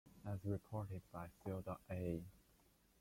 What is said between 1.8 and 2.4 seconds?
A.